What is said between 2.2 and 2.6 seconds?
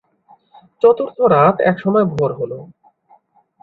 হল।